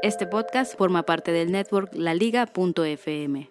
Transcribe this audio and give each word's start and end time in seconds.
Este 0.00 0.28
podcast 0.28 0.78
forma 0.78 1.02
parte 1.02 1.32
del 1.32 1.50
network 1.50 1.92
laliga.fm. 1.92 3.50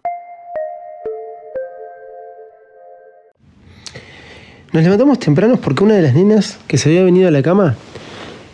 Nos 4.71 4.83
levantamos 4.83 5.19
tempranos 5.19 5.59
porque 5.59 5.83
una 5.83 5.95
de 5.95 6.03
las 6.03 6.13
nenas 6.13 6.57
que 6.67 6.77
se 6.77 6.87
había 6.87 7.03
venido 7.03 7.27
a 7.27 7.31
la 7.31 7.41
cama 7.41 7.75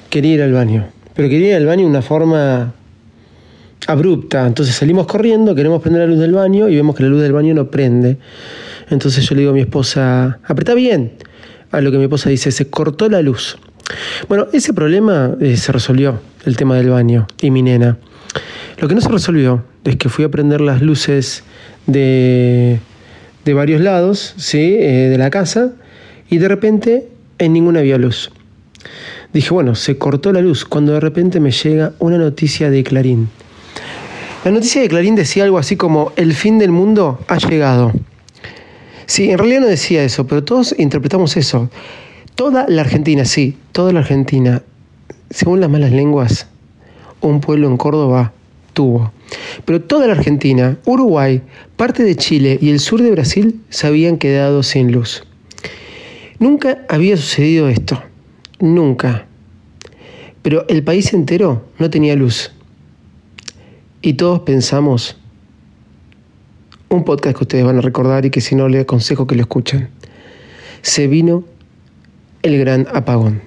quería 0.09 0.33
ir 0.33 0.41
al 0.41 0.53
baño. 0.53 0.87
Pero 1.13 1.29
quería 1.29 1.49
ir 1.49 1.55
al 1.55 1.67
baño 1.67 1.83
de 1.83 1.89
una 1.89 2.01
forma 2.01 2.73
abrupta. 3.85 4.47
Entonces 4.47 4.73
salimos 4.73 5.05
corriendo, 5.05 5.53
queremos 5.53 5.79
prender 5.79 6.01
la 6.01 6.07
luz 6.07 6.19
del 6.19 6.33
baño 6.33 6.69
y 6.69 6.75
vemos 6.75 6.95
que 6.95 7.03
la 7.03 7.09
luz 7.09 7.21
del 7.21 7.33
baño 7.33 7.53
no 7.53 7.69
prende. 7.69 8.17
Entonces 8.89 9.23
yo 9.23 9.35
le 9.35 9.41
digo 9.41 9.51
a 9.51 9.55
mi 9.55 9.61
esposa, 9.61 10.39
apretá 10.45 10.73
bien. 10.73 11.13
A 11.69 11.79
lo 11.79 11.91
que 11.91 11.99
mi 11.99 12.05
esposa 12.05 12.31
dice, 12.31 12.51
se 12.51 12.71
cortó 12.71 13.07
la 13.07 13.21
luz. 13.21 13.59
Bueno, 14.27 14.47
ese 14.53 14.73
problema 14.73 15.35
eh, 15.39 15.57
se 15.57 15.71
resolvió, 15.71 16.19
el 16.45 16.57
tema 16.57 16.75
del 16.75 16.89
baño 16.89 17.27
y 17.41 17.51
mi 17.51 17.61
nena. 17.61 17.97
Lo 18.79 18.87
que 18.87 18.95
no 18.95 19.01
se 19.01 19.09
resolvió 19.09 19.63
es 19.83 19.95
que 19.97 20.09
fui 20.09 20.25
a 20.25 20.29
prender 20.29 20.61
las 20.61 20.81
luces 20.81 21.43
de, 21.85 22.79
de 23.45 23.53
varios 23.53 23.81
lados 23.81 24.33
¿sí? 24.37 24.75
Eh, 24.79 25.09
de 25.09 25.17
la 25.17 25.29
casa 25.29 25.71
y 26.29 26.37
de 26.37 26.47
repente 26.47 27.07
en 27.37 27.53
ninguna 27.53 27.79
había 27.79 27.97
luz. 27.97 28.31
Dije, 29.33 29.49
bueno, 29.51 29.75
se 29.75 29.97
cortó 29.97 30.31
la 30.31 30.41
luz 30.41 30.65
cuando 30.65 30.93
de 30.93 30.99
repente 30.99 31.39
me 31.39 31.51
llega 31.51 31.93
una 31.99 32.17
noticia 32.17 32.69
de 32.69 32.83
Clarín. 32.83 33.29
La 34.45 34.51
noticia 34.51 34.81
de 34.81 34.89
Clarín 34.89 35.15
decía 35.15 35.43
algo 35.43 35.57
así 35.57 35.75
como, 35.75 36.11
el 36.15 36.33
fin 36.33 36.59
del 36.59 36.71
mundo 36.71 37.19
ha 37.27 37.37
llegado. 37.37 37.93
Sí, 39.05 39.31
en 39.31 39.37
realidad 39.37 39.61
no 39.61 39.67
decía 39.67 40.03
eso, 40.03 40.27
pero 40.27 40.43
todos 40.43 40.75
interpretamos 40.77 41.35
eso. 41.37 41.69
Toda 42.35 42.65
la 42.67 42.81
Argentina, 42.81 43.25
sí, 43.25 43.57
toda 43.71 43.93
la 43.93 43.99
Argentina, 43.99 44.63
según 45.29 45.59
las 45.59 45.69
malas 45.69 45.91
lenguas, 45.91 46.47
un 47.21 47.41
pueblo 47.41 47.67
en 47.67 47.77
Córdoba 47.77 48.33
tuvo. 48.73 49.11
Pero 49.65 49.81
toda 49.81 50.07
la 50.07 50.13
Argentina, 50.13 50.77
Uruguay, 50.85 51.41
parte 51.75 52.03
de 52.03 52.15
Chile 52.15 52.57
y 52.61 52.69
el 52.69 52.79
sur 52.79 53.01
de 53.01 53.11
Brasil 53.11 53.61
se 53.69 53.87
habían 53.87 54.17
quedado 54.17 54.63
sin 54.63 54.91
luz. 54.91 55.23
Nunca 56.39 56.79
había 56.89 57.15
sucedido 57.17 57.69
esto, 57.69 58.01
nunca. 58.59 59.27
Pero 60.41 60.65
el 60.67 60.83
país 60.83 61.13
entero 61.13 61.63
no 61.79 61.89
tenía 61.89 62.15
luz. 62.15 62.51
Y 64.01 64.13
todos 64.13 64.41
pensamos, 64.41 65.17
un 66.89 67.05
podcast 67.05 67.37
que 67.37 67.43
ustedes 67.43 67.63
van 67.63 67.77
a 67.77 67.81
recordar 67.81 68.25
y 68.25 68.29
que 68.29 68.41
si 68.41 68.55
no 68.55 68.67
les 68.67 68.81
aconsejo 68.81 69.25
que 69.25 69.35
lo 69.35 69.41
escuchen. 69.41 69.89
Se 70.81 71.07
vino 71.07 71.45
el 72.43 72.59
gran 72.59 72.87
apagón. 72.93 73.41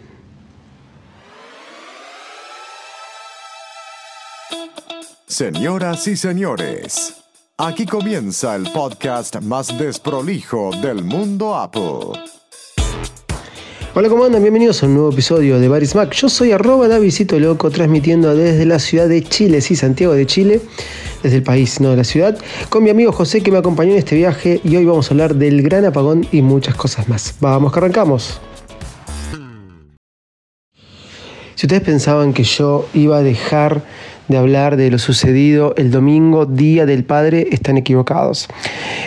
Señoras 5.27 6.09
y 6.09 6.17
señores, 6.17 7.15
aquí 7.59 7.85
comienza 7.85 8.57
el 8.57 8.71
podcast 8.73 9.37
más 9.43 9.77
desprolijo 9.79 10.71
del 10.81 11.05
mundo 11.05 11.55
Apple. 11.55 12.19
Hola, 13.95 14.09
¿cómo 14.09 14.25
andan? 14.25 14.43
Bienvenidos 14.43 14.83
a 14.83 14.87
un 14.87 14.95
nuevo 14.95 15.11
episodio 15.11 15.59
de 15.59 15.69
Baris 15.69 15.95
Mac. 15.95 16.13
Yo 16.15 16.31
soy 16.31 16.53
arroba 16.53 16.89
Davidito 16.89 17.39
Loco, 17.39 17.71
transmitiendo 17.71 18.35
desde 18.35 18.65
la 18.65 18.79
ciudad 18.79 19.09
de 19.09 19.23
Chile, 19.23 19.61
sí, 19.61 19.77
Santiago 19.77 20.15
de 20.15 20.27
Chile, 20.27 20.61
desde 21.23 21.37
el 21.37 21.43
país, 21.43 21.81
no 21.81 21.91
de 21.91 21.97
la 21.97 22.05
ciudad, 22.05 22.39
con 22.71 22.83
mi 22.83 22.91
amigo 22.91 23.13
José 23.13 23.43
que 23.43 23.51
me 23.51 23.59
acompañó 23.59 23.93
en 23.93 23.99
este 23.99 24.17
viaje 24.17 24.61
y 24.65 24.77
hoy 24.77 24.87
vamos 24.87 25.11
a 25.11 25.15
hablar 25.15 25.35
del 25.35 25.63
gran 25.63 25.85
apagón 25.85 26.27
y 26.33 26.41
muchas 26.41 26.75
cosas 26.77 27.09
más. 27.09 27.35
Vamos 27.41 27.73
que 27.73 27.79
arrancamos. 27.79 28.41
Si 31.57 31.65
ustedes 31.65 31.85
pensaban 31.85 32.35
que 32.35 32.45
yo 32.45 32.87
iba 32.93 33.17
a 33.17 33.23
dejar 33.23 33.81
de 34.29 34.37
hablar 34.37 34.77
de 34.77 34.91
lo 34.91 34.99
sucedido 34.99 35.73
el 35.79 35.91
domingo, 35.91 36.45
Día 36.45 36.85
del 36.85 37.03
Padre, 37.03 37.49
están 37.51 37.79
equivocados. 37.79 38.47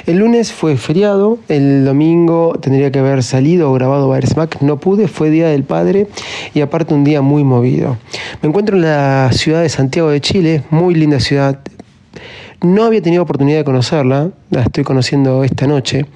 El 0.08 0.18
lunes 0.18 0.52
fue 0.52 0.76
feriado, 0.76 1.38
el 1.48 1.86
domingo 1.86 2.58
tendría 2.60 2.92
que 2.92 2.98
haber 2.98 3.22
salido 3.22 3.70
o 3.70 3.74
grabado 3.74 4.12
Smack, 4.20 4.64
no 4.64 4.80
pude, 4.80 5.08
fue 5.08 5.30
Día 5.30 5.50
del 5.50 5.64
Padre 5.64 6.08
y 6.56 6.62
aparte 6.62 6.96
un 6.96 7.04
día 7.04 7.22
muy 7.22 7.44
movido. 7.44 8.00
Me 8.42 8.50
encuentro 8.50 8.78
en 8.78 8.82
la 8.82 9.30
ciudad 9.32 9.62
de 9.62 9.70
Santiago 9.70 10.10
de 10.10 10.20
Chile, 10.20 10.64
muy 10.72 10.96
linda 10.96 11.20
ciudad. 11.20 11.60
No 12.64 12.84
había 12.84 13.04
tenido 13.04 13.22
oportunidad 13.22 13.60
de 13.60 13.64
conocerla, 13.64 14.32
la 14.50 14.64
estoy 14.64 14.84
conociendo 14.84 15.44
esta 15.44 15.68
noche. 15.68 16.08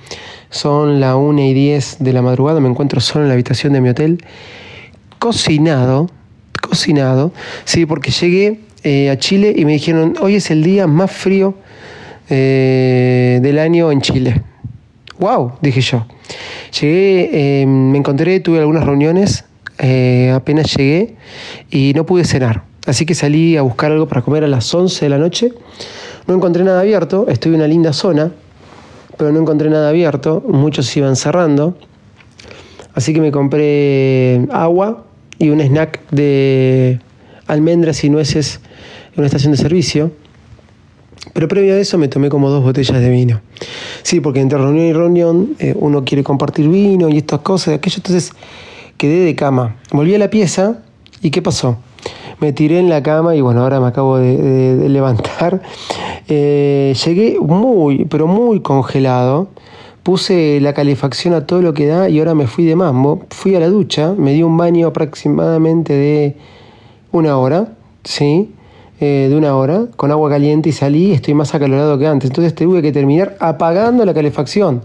Son 0.50 1.00
la 1.00 1.16
1 1.16 1.42
y 1.44 1.54
10 1.54 1.98
de 2.00 2.12
la 2.12 2.24
madrugada, 2.24 2.60
me 2.60 2.70
encuentro 2.70 3.02
solo 3.02 3.24
en 3.26 3.28
la 3.28 3.36
habitación 3.36 3.74
de 3.74 3.82
mi 3.82 3.90
hotel, 3.90 4.26
cocinado, 5.20 6.10
cocinado, 6.74 7.32
sí, 7.66 7.86
porque 7.86 8.10
llegué 8.10 8.60
eh, 8.84 9.12
a 9.12 9.18
Chile 9.20 9.54
y 9.56 9.64
me 9.64 9.74
dijeron, 9.74 10.16
hoy 10.20 10.38
es 10.38 10.50
el 10.50 10.64
día 10.64 10.88
más 10.88 11.12
frío 11.12 11.54
eh, 12.32 13.40
del 13.44 13.60
año 13.60 13.92
en 13.92 14.02
Chile. 14.02 14.42
¡Wow! 15.20 15.52
Dije 15.62 15.82
yo. 15.82 16.08
Llegué, 16.82 17.30
eh, 17.62 17.66
me 17.68 18.00
encontré, 18.00 18.40
tuve 18.40 18.58
algunas 18.58 18.86
reuniones, 18.86 19.46
apenas 20.34 20.76
llegué 20.76 21.16
y 21.70 21.94
no 21.96 22.08
pude 22.08 22.26
cenar. 22.26 22.64
Así 22.88 23.06
que 23.06 23.14
salí 23.14 23.56
a 23.56 23.62
buscar 23.62 23.92
algo 23.92 24.08
para 24.08 24.24
comer 24.24 24.44
a 24.44 24.48
las 24.48 24.74
11 24.74 25.06
de 25.06 25.10
la 25.10 25.20
noche. 25.20 25.54
No 26.26 26.34
encontré 26.34 26.64
nada 26.64 26.80
abierto, 26.80 27.28
estoy 27.30 27.52
en 27.52 27.58
una 27.58 27.68
linda 27.68 27.94
zona, 27.94 28.32
pero 29.16 29.32
no 29.32 29.40
encontré 29.40 29.70
nada 29.70 29.90
abierto, 29.90 30.44
muchos 30.48 30.98
iban 30.98 31.16
cerrando. 31.16 31.78
Así 32.96 33.14
que 33.14 33.22
me 33.22 33.32
compré 33.32 34.48
agua 34.52 35.04
y 35.40 35.50
un 35.50 35.62
snack 35.62 36.10
de 36.12 37.00
almendras 37.48 38.04
y 38.04 38.10
nueces 38.10 38.60
en 39.14 39.20
una 39.20 39.28
estación 39.28 39.52
de 39.52 39.58
servicio. 39.58 40.12
Pero 41.34 41.48
previo 41.48 41.74
a 41.74 41.78
eso 41.78 41.98
me 41.98 42.08
tomé 42.08 42.30
como 42.30 42.50
dos 42.50 42.64
botellas 42.64 43.00
de 43.00 43.10
vino. 43.10 43.42
Sí, 44.02 44.20
porque 44.20 44.42
entre 44.42 44.58
reunión 44.58 44.86
y 44.86 44.94
reunión 44.94 45.56
eh, 45.60 45.74
uno 45.78 46.04
quiere 46.04 46.24
compartir 46.24 46.68
vino 46.68 47.10
y 47.10 47.18
estas 47.18 47.40
cosas, 47.40 47.76
aquello. 47.76 47.98
Entonces 47.98 48.32
quedé 48.98 49.20
de 49.26 49.36
cama. 49.36 49.78
Volví 49.92 50.14
a 50.16 50.20
la 50.20 50.30
pieza 50.30 50.84
y 51.22 51.32
¿qué 51.32 51.42
pasó? 51.42 51.78
Me 52.40 52.52
tiré 52.52 52.80
en 52.80 52.90
la 52.90 53.02
cama 53.02 53.36
y 53.36 53.42
bueno, 53.42 53.62
ahora 53.62 53.80
me 53.80 53.88
acabo 53.88 54.18
de, 54.18 54.90
levantar. 54.90 55.62
Eh, 56.28 56.94
llegué 57.06 57.38
muy, 57.40 58.06
pero 58.06 58.28
muy 58.28 58.60
congelado. 58.60 59.48
Puse 60.04 60.60
la 60.62 60.74
calefacción 60.74 61.34
a 61.34 61.48
todo 61.48 61.62
lo 61.62 61.74
que 61.74 61.88
da 61.88 62.10
y 62.10 62.20
ahora 62.20 62.36
me 62.36 62.48
fui 62.48 62.66
de 62.66 62.76
mambo. 62.76 63.26
Fui 63.30 63.56
a 63.56 63.60
la 63.60 63.70
ducha, 63.70 64.14
me 64.18 64.34
di 64.34 64.44
un 64.44 64.58
baño 64.58 64.88
aproximadamente 64.88 65.94
de 65.94 66.36
una 67.14 67.38
hora, 67.38 67.70
¿sí? 68.04 68.52
Eh, 69.00 69.28
de 69.30 69.36
una 69.36 69.56
hora, 69.56 69.88
con 69.96 70.12
agua 70.12 70.30
caliente 70.30 70.70
y 70.70 70.72
salí 70.72 71.12
estoy 71.12 71.34
más 71.34 71.56
acalorado 71.56 71.98
que 71.98 72.08
antes. 72.08 72.30
Entonces 72.30 72.54
tuve 72.54 72.82
que 72.82 72.92
terminar 72.92 73.38
apagando 73.40 74.06
la 74.06 74.14
calefacción. 74.14 74.82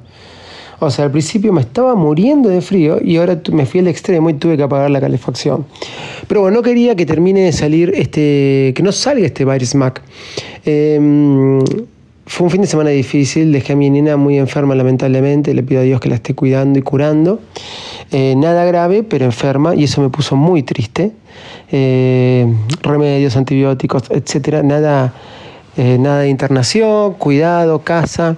O 0.81 0.91
sea, 0.91 1.07
al 1.07 1.11
principio 1.11 1.53
me 1.53 1.61
estaba 1.61 1.97
muriendo 1.97 2.49
de 2.49 2.61
frío 2.61 2.99
y 3.03 3.17
ahora 3.17 3.41
me 3.51 3.67
fui 3.67 3.81
al 3.81 3.89
extremo 3.89 4.31
y 4.31 4.35
tuve 4.35 4.57
que 4.57 4.63
apagar 4.63 4.91
la 4.91 5.01
calefacción. 5.01 5.67
Pero 6.29 6.43
bueno, 6.43 6.59
no 6.59 6.63
quería 6.63 6.95
que 6.95 7.05
termine 7.05 7.41
de 7.41 7.53
salir 7.53 7.93
este, 7.97 8.73
que 8.77 8.83
no 8.85 8.93
salga 8.93 9.27
este 9.27 9.45
virus 9.45 9.75
Mac. 9.75 10.01
Em, 10.65 11.59
fue 12.29 12.45
un 12.45 12.51
fin 12.51 12.61
de 12.61 12.67
semana 12.67 12.91
difícil, 12.91 13.53
dejé 13.53 13.73
a 13.73 13.77
mi 13.77 13.89
nena 13.89 14.19
muy 14.19 14.39
enferma 14.39 14.75
lamentablemente, 14.75 15.55
le 15.55 15.63
pido 15.63 15.81
a 15.81 15.85
Dios 15.85 15.99
que 15.99 16.11
la 16.11 16.17
esté 16.17 16.35
cuidando 16.35 16.79
y 16.79 16.83
curando. 16.83 17.41
Eh, 18.11 18.35
nada 18.37 18.67
grave, 18.67 19.03
pero 19.03 19.25
enferma, 19.25 19.75
y 19.75 19.85
eso 19.85 20.03
me 20.03 20.11
puso 20.11 20.37
muy 20.37 20.63
triste. 20.63 21.13
Eh, 21.73 22.47
remedios, 22.83 23.35
antibióticos, 23.37 24.05
etcétera, 24.11 24.63
nada, 24.63 25.15
eh, 25.79 25.97
nada 25.99 26.21
de 26.21 26.29
internación, 26.29 27.15
cuidado, 27.15 27.79
casa, 27.81 28.37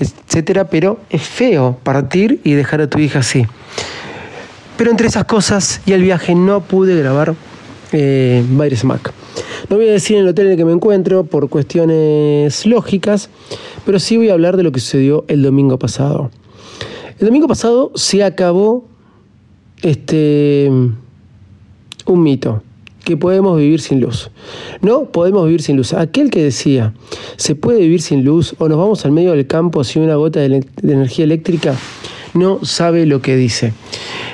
etcétera, 0.00 0.64
pero 0.64 0.98
es 1.10 1.22
feo 1.22 1.76
partir 1.82 2.40
y 2.44 2.52
dejar 2.52 2.80
a 2.80 2.88
tu 2.88 2.98
hija 2.98 3.18
así. 3.18 3.46
Pero 4.78 4.90
entre 4.90 5.06
esas 5.06 5.24
cosas 5.24 5.82
y 5.84 5.92
el 5.92 6.02
viaje 6.02 6.34
no 6.34 6.60
pude 6.62 6.96
grabar 6.96 7.34
eh, 7.92 8.42
Mac. 8.84 9.12
No 9.68 9.76
voy 9.76 9.88
a 9.88 9.92
decir 9.92 10.16
en 10.16 10.22
el 10.22 10.28
hotel 10.28 10.46
en 10.46 10.52
el 10.52 10.58
que 10.58 10.64
me 10.64 10.72
encuentro 10.72 11.24
por 11.24 11.48
cuestiones 11.48 12.66
lógicas, 12.66 13.30
pero 13.84 13.98
sí 13.98 14.16
voy 14.16 14.30
a 14.30 14.32
hablar 14.32 14.56
de 14.56 14.62
lo 14.62 14.72
que 14.72 14.80
sucedió 14.80 15.24
el 15.28 15.42
domingo 15.42 15.78
pasado. 15.78 16.30
El 17.18 17.26
domingo 17.26 17.48
pasado 17.48 17.92
se 17.94 18.22
acabó 18.22 18.84
este 19.82 20.70
un 22.06 22.22
mito, 22.22 22.62
que 23.04 23.16
podemos 23.16 23.58
vivir 23.58 23.80
sin 23.80 24.00
luz. 24.00 24.30
No 24.80 25.06
podemos 25.06 25.44
vivir 25.46 25.62
sin 25.62 25.76
luz. 25.76 25.92
Aquel 25.92 26.30
que 26.30 26.42
decía, 26.42 26.94
se 27.36 27.54
puede 27.54 27.80
vivir 27.80 28.02
sin 28.02 28.24
luz 28.24 28.54
o 28.58 28.68
nos 28.68 28.78
vamos 28.78 29.04
al 29.04 29.12
medio 29.12 29.32
del 29.32 29.46
campo 29.46 29.84
sin 29.84 30.02
una 30.02 30.16
gota 30.16 30.40
de, 30.40 30.48
de 30.48 30.92
energía 30.92 31.24
eléctrica, 31.24 31.74
no 32.34 32.64
sabe 32.64 33.06
lo 33.06 33.20
que 33.20 33.36
dice. 33.36 33.72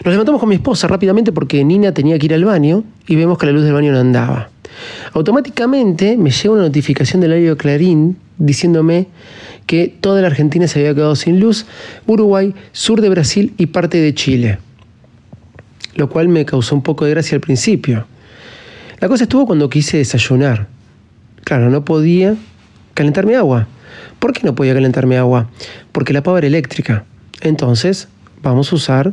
Nos 0.05 0.13
levantamos 0.13 0.41
con 0.41 0.49
mi 0.49 0.57
esposa 0.57 0.89
rápidamente 0.89 1.33
porque 1.33 1.65
Nina 1.65 1.93
tenía 1.93 2.19
que 2.19 2.27
ir 2.27 2.35
al 2.35 2.45
baño 2.45 2.85
y 3.07 3.17
vemos 3.17 3.39
que 3.39 3.47
la 3.47 3.53
luz 3.53 3.65
del 3.65 3.75
baño 3.75 3.93
no 3.93 4.01
andaba. 4.01 4.51
Automáticamente 5.13 6.17
me 6.17 6.31
llega 6.31 6.55
una 6.55 6.63
notificación 6.63 7.21
del 7.21 7.33
aire 7.33 7.57
Clarín 7.57 8.19
diciéndome 8.39 9.07
que 9.67 9.89
toda 9.89 10.21
la 10.21 10.27
Argentina 10.27 10.67
se 10.67 10.81
había 10.81 10.95
quedado 10.95 11.17
sin 11.17 11.41
luz, 11.41 11.67
Uruguay, 12.07 12.55
sur 12.73 13.01
de 13.01 13.09
Brasil 13.09 13.55
y 13.57 13.67
parte 13.67 13.99
de 13.99 14.15
Chile. 14.15 14.59
Lo 15.95 16.09
cual 16.11 16.29
me 16.29 16.45
causó 16.45 16.75
un 16.75 16.83
poco 16.83 17.05
de 17.05 17.13
gracia 17.13 17.37
al 17.37 17.41
principio. 17.41 18.07
La 18.99 19.09
cosa 19.09 19.25
estuvo 19.25 19.47
cuando 19.47 19.71
quise 19.71 19.99
desayunar. 19.99 20.67
Claro, 21.45 21.71
no 21.71 21.85
podía 21.85 22.37
calentarme 22.95 23.37
agua. 23.37 23.69
¿Por 24.19 24.33
qué 24.33 24.41
no 24.45 24.55
podía 24.55 24.75
calentarme 24.75 25.19
agua? 25.19 25.51
Porque 25.93 26.13
la 26.13 26.23
pava 26.23 26.39
era 26.39 26.47
eléctrica. 26.47 27.05
Entonces, 27.41 28.09
vamos 28.43 28.73
a 28.73 28.77
usar 28.77 29.13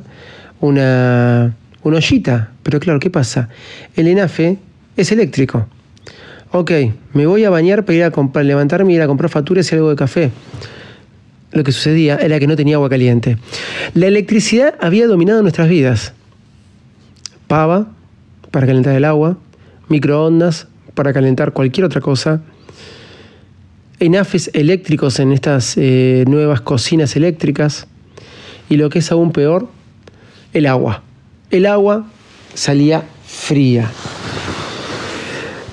una, 0.61 1.55
una 1.83 1.97
ollita. 1.97 2.51
Pero 2.63 2.79
claro, 2.79 2.99
¿qué 2.99 3.09
pasa? 3.09 3.49
El 3.95 4.07
ENAFE 4.07 4.57
es 4.95 5.11
eléctrico. 5.11 5.67
Ok, 6.51 6.71
me 7.13 7.25
voy 7.25 7.43
a 7.43 7.49
bañar 7.49 7.85
para 7.85 7.97
ir 7.97 8.03
a 8.03 8.11
comprar, 8.11 8.45
levantarme 8.45 8.93
y 8.93 8.95
ir 8.95 9.01
a 9.01 9.07
comprar 9.07 9.29
facturas 9.29 9.71
y 9.71 9.75
algo 9.75 9.89
de 9.89 9.95
café. 9.95 10.31
Lo 11.51 11.63
que 11.63 11.71
sucedía 11.71 12.15
era 12.15 12.39
que 12.39 12.47
no 12.47 12.55
tenía 12.55 12.75
agua 12.75 12.89
caliente. 12.89 13.37
La 13.93 14.07
electricidad 14.07 14.75
había 14.79 15.07
dominado 15.07 15.41
nuestras 15.41 15.67
vidas. 15.67 16.13
Pava 17.47 17.91
para 18.51 18.67
calentar 18.67 18.95
el 18.95 19.05
agua, 19.05 19.37
microondas 19.89 20.67
para 20.93 21.13
calentar 21.13 21.53
cualquier 21.53 21.85
otra 21.85 22.01
cosa, 22.01 22.41
enafes 23.99 24.49
eléctricos 24.53 25.19
en 25.19 25.31
estas 25.31 25.77
eh, 25.77 26.25
nuevas 26.27 26.61
cocinas 26.61 27.15
eléctricas 27.15 27.87
y 28.69 28.77
lo 28.77 28.89
que 28.89 28.99
es 28.99 29.11
aún 29.11 29.31
peor, 29.31 29.69
el 30.53 30.65
agua. 30.65 31.01
El 31.50 31.65
agua 31.65 32.06
salía 32.53 33.03
fría. 33.25 33.92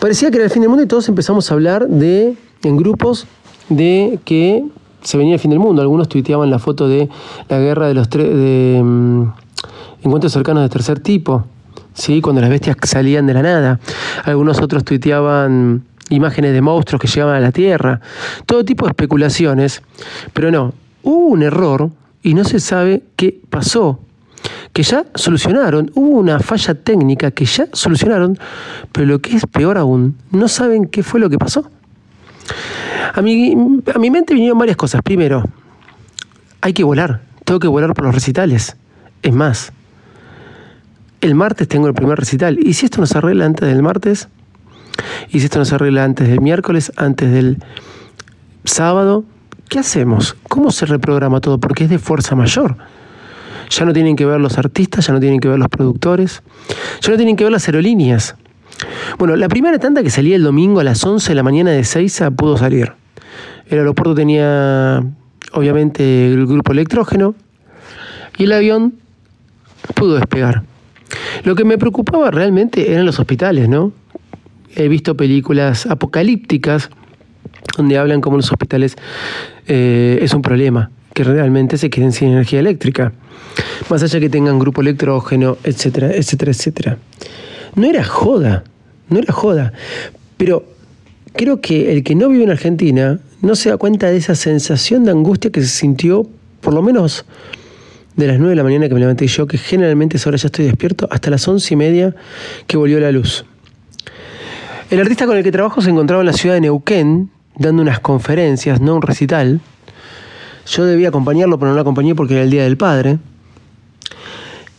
Parecía 0.01 0.31
que 0.31 0.37
era 0.37 0.45
el 0.45 0.51
fin 0.51 0.63
del 0.63 0.69
mundo 0.69 0.85
y 0.85 0.87
todos 0.87 1.09
empezamos 1.09 1.51
a 1.51 1.55
hablar 1.55 1.89
de, 1.89 2.37
en 2.63 2.77
grupos, 2.77 3.27
de 3.69 4.21
que 4.25 4.65
se 5.03 5.19
venía 5.19 5.35
el 5.35 5.41
fin 5.41 5.51
del 5.51 5.59
mundo. 5.59 5.83
Algunos 5.83 6.09
tuiteaban 6.09 6.51
la 6.51 6.59
foto 6.59 6.89
de 6.89 7.09
la 7.49 7.59
guerra 7.59 7.89
de 7.89 7.95
los 7.95 8.09
tres, 8.09 8.29
de 8.29 8.79
um, 8.81 9.33
encuentros 10.03 10.33
cercanos 10.33 10.63
de 10.63 10.69
tercer 10.69 11.01
tipo, 11.01 11.45
¿sí? 11.95 12.21
cuando 12.21 12.41
las 12.41 12.51
bestias 12.51 12.77
salían 12.85 13.27
de 13.27 13.35
la 13.35 13.43
nada. 13.43 13.81
Algunos 14.25 14.61
otros 14.61 14.85
tuiteaban 14.85 15.85
imágenes 16.11 16.53
de 16.53 16.61
monstruos 16.61 17.01
que 17.01 17.09
llegaban 17.09 17.37
a 17.37 17.41
la 17.41 17.53
Tierra. 17.53 18.01
Todo 18.47 18.65
tipo 18.65 18.87
de 18.87 18.91
especulaciones. 18.91 19.83
Pero 20.33 20.51
no, 20.51 20.75
hubo 21.03 21.27
un 21.27 21.43
error 21.43 21.91
y 22.23 22.35
no 22.35 22.45
se 22.45 22.61
sabe 22.61 23.03
qué 23.17 23.41
pasó 23.51 24.01
que 24.79 24.85
ya 24.85 25.07
solucionaron. 25.17 25.91
Hubo 25.97 26.21
una 26.21 26.39
falla 26.39 26.73
técnica 26.73 27.33
que 27.33 27.45
ya 27.45 27.67
solucionaron, 27.73 28.39
pero 28.93 29.09
lo 29.09 29.19
que 29.19 29.35
es 29.37 29.45
peor 29.45 29.77
aún, 29.77 30.17
no 30.31 30.47
saben 30.47 30.87
qué 30.87 31.03
fue 31.03 31.19
lo 31.19 31.29
que 31.29 31.37
pasó. 31.37 31.69
A 33.13 33.21
mi, 33.21 33.57
a 33.93 33.99
mi 33.99 34.09
mente 34.09 34.35
vinieron 34.35 34.57
varias 34.57 34.77
cosas. 34.77 35.03
Primero, 35.03 35.43
hay 36.61 36.75
que 36.75 36.85
volar. 36.85 37.23
Tengo 37.45 37.59
que 37.59 37.67
volar 37.67 37.93
por 37.93 38.05
los 38.05 38.15
recitales. 38.15 38.77
Es 39.25 39.35
más, 39.35 39.73
el 41.23 41.35
martes 41.35 41.67
tengo 41.67 41.89
el 41.89 41.95
primer 41.95 42.17
recital. 42.17 42.57
¿Y 42.65 42.75
si 42.75 42.87
esto 42.87 43.01
no 43.01 43.09
se 43.09 43.19
arregla 43.19 43.47
antes 43.47 43.69
del 43.69 43.83
martes? 43.83 44.29
¿Y 45.29 45.41
si 45.41 45.47
esto 45.47 45.59
no 45.59 45.65
se 45.65 45.75
arregla 45.75 46.05
antes 46.05 46.29
del 46.29 46.41
miércoles? 46.41 46.93
¿Antes 46.95 47.33
del 47.33 47.59
sábado? 48.63 49.25
¿Qué 49.69 49.81
hacemos? 49.81 50.37
¿Cómo 50.49 50.71
se 50.71 50.87
reprograma 50.87 51.41
todo? 51.41 51.59
Porque 51.59 51.83
es 51.83 51.91
de 51.91 51.99
fuerza 51.99 52.37
mayor. 52.37 52.77
Ya 53.71 53.85
no 53.85 53.93
tienen 53.93 54.17
que 54.17 54.25
ver 54.25 54.41
los 54.41 54.59
artistas, 54.59 55.07
ya 55.07 55.13
no 55.13 55.21
tienen 55.21 55.41
que 55.41 55.49
ver 55.49 55.59
los 55.59 55.69
productores, 55.69 56.43
ya 57.01 57.11
no 57.11 57.17
tienen 57.17 57.37
que 57.37 57.45
ver 57.45 57.53
las 57.53 57.67
aerolíneas. 57.69 58.37
Bueno, 59.19 59.37
la 59.37 59.49
primera 59.49 59.79
tanda 59.79 60.03
que 60.03 60.11
salía 60.11 60.37
el 60.37 60.43
domingo 60.43 60.81
a 60.81 60.85
las 60.85 61.05
11 61.05 61.29
de 61.31 61.35
la 61.35 61.43
mañana 61.43 61.71
de 61.71 61.85
Seiza 61.85 62.31
pudo 62.31 62.57
salir. 62.57 62.93
El 63.67 63.79
aeropuerto 63.79 64.15
tenía, 64.15 65.03
obviamente, 65.53 66.33
el 66.33 66.47
grupo 66.47 66.73
electrógeno 66.73 67.35
y 68.39 68.45
el 68.45 68.53
avión 68.53 68.95
pudo 69.95 70.15
despegar. 70.15 70.63
Lo 71.45 71.55
que 71.55 71.65
me 71.65 71.79
preocupaba 71.79 72.31
realmente 72.31 72.93
eran 72.93 73.05
los 73.05 73.19
hospitales, 73.19 73.69
¿no? 73.69 73.93
He 74.75 74.89
visto 74.89 75.17
películas 75.17 75.87
apocalípticas 75.87 76.91
donde 77.77 77.99
hablan 77.99 78.21
como 78.21 78.37
los 78.37 78.51
hospitales 78.51 78.97
eh, 79.67 80.19
es 80.23 80.35
un 80.35 80.43
problema, 80.43 80.91
que 81.19 81.25
realmente 81.25 81.79
se 81.79 81.91
queden 81.91 82.13
sin 82.13 82.29
energía 82.29 82.61
eléctrica 82.61 83.13
más 83.91 84.05
allá 84.05 84.21
que 84.21 84.29
tengan 84.29 84.61
grupo 84.61 84.83
electrógeno, 84.83 85.57
etcétera, 85.65 86.13
etcétera, 86.15 86.53
etcétera. 86.53 86.99
No 87.75 87.87
era 87.89 88.05
joda, 88.05 88.63
no 89.09 89.19
era 89.19 89.33
joda, 89.33 89.73
pero 90.37 90.65
creo 91.33 91.61
que 91.61 91.91
el 91.93 92.05
que 92.05 92.15
no 92.15 92.29
vive 92.29 92.45
en 92.45 92.51
Argentina 92.51 93.19
no 93.43 93.57
se 93.57 93.71
da 93.71 93.77
cuenta 93.77 94.07
de 94.09 94.17
esa 94.17 94.37
sensación 94.37 95.05
de 95.05 95.11
angustia 95.11 95.51
que 95.51 95.61
se 95.61 95.67
sintió, 95.67 96.25
por 96.61 96.73
lo 96.73 96.83
menos 96.83 97.25
de 98.15 98.29
las 98.29 98.39
9 98.39 98.51
de 98.51 98.57
la 98.57 98.63
mañana 98.63 98.89
que 98.89 98.95
me 98.95 99.01
levanté 99.01 99.27
yo, 99.27 99.49
que 99.49 99.59
generalmente 99.59 100.19
es 100.19 100.27
ahora 100.27 100.39
ya 100.39 100.47
estoy 100.47 100.67
despierto, 100.67 101.09
hasta 101.11 101.31
las 101.31 101.49
once 101.49 101.75
y 101.75 101.77
media 101.77 102.15
que 102.69 102.77
volvió 102.77 103.01
la 103.01 103.11
luz. 103.11 103.45
El 104.89 105.01
artista 105.01 105.27
con 105.27 105.37
el 105.37 105.43
que 105.43 105.51
trabajo 105.51 105.83
se 105.83 105.91
encontraba 105.91 106.23
en 106.23 106.27
la 106.27 106.33
ciudad 106.33 106.55
de 106.55 106.61
Neuquén, 106.61 107.31
dando 107.57 107.83
unas 107.83 107.99
conferencias, 107.99 108.81
no 108.81 108.95
un 108.95 109.03
recital. 109.03 109.61
Yo 110.71 110.85
debía 110.85 111.09
acompañarlo, 111.09 111.59
pero 111.59 111.71
no 111.71 111.75
lo 111.75 111.81
acompañé 111.81 112.15
porque 112.15 112.35
era 112.35 112.43
el 112.43 112.51
Día 112.51 112.65
del 112.65 112.77
Padre 112.77 113.19